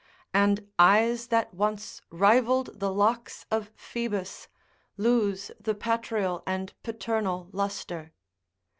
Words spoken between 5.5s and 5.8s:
the